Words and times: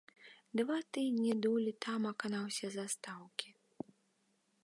Два 0.59 0.77
тыдні 0.97 1.33
дулі 1.45 1.73
тамака 1.85 2.27
на 2.35 2.39
ўсе 2.47 2.67
застаўкі. 2.79 3.49